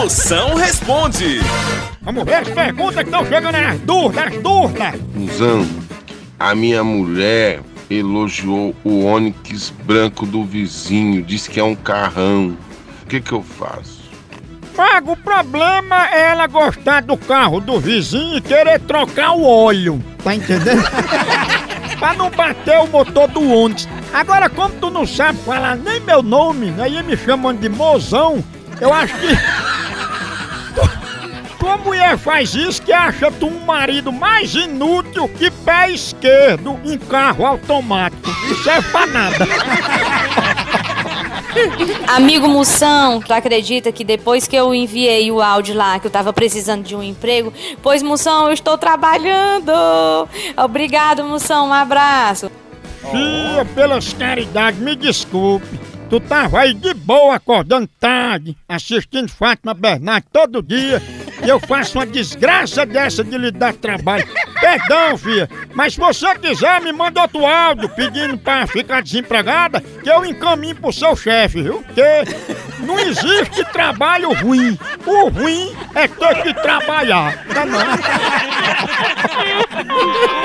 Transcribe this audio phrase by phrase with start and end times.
[0.00, 1.40] Moção responde.
[2.00, 4.94] Vamos ver as perguntas que estão chegando nas dúvidas, nas dúvidas.
[5.14, 5.68] Musão,
[6.38, 12.56] a minha mulher elogiou o Onix branco do vizinho, disse que é um carrão.
[13.02, 14.00] O que que eu faço?
[14.74, 20.02] Pago, o problema é ela gostar do carro do vizinho e querer trocar o óleo.
[20.24, 20.82] Tá entendendo?
[22.00, 23.86] pra não bater o motor do Onix.
[24.14, 28.42] Agora, como tu não sabe falar nem meu nome, aí me chamando de mozão,
[28.80, 29.69] eu acho que.
[31.70, 36.98] Tua mulher faz isso que acha tu um marido mais inútil que pé esquerdo em
[36.98, 38.28] carro automático.
[38.50, 39.46] Isso é pra nada.
[42.08, 46.32] Amigo Moção, tu acredita que depois que eu enviei o áudio lá, que eu tava
[46.32, 49.70] precisando de um emprego, pois Moção, eu estou trabalhando.
[50.56, 52.50] Obrigado, Moção, um abraço.
[53.12, 55.78] Fia, pelas caridades, me desculpe.
[56.10, 61.00] Tu tava aí de boa acordando tarde, assistindo Fátima Bernardes todo dia,
[61.44, 64.26] e eu faço uma desgraça dessa de lhe dar trabalho.
[64.60, 70.10] Perdão, filha, mas se você quiser, me manda outro áudio pedindo pra ficar desempregada, que
[70.10, 71.82] eu encaminho pro seu chefe, viu?
[71.82, 72.02] Porque
[72.80, 74.78] não existe trabalho ruim.
[75.06, 77.44] O ruim é ter que trabalhar.
[77.46, 77.80] Tá não?